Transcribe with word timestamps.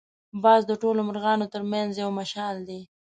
باز 0.43 0.61
د 0.67 0.71
ټولو 0.81 0.99
مرغانو 1.09 1.51
تر 1.53 1.61
منځ 1.71 1.91
یو 2.03 2.09
مشال 2.19 2.55
دی 2.67 2.81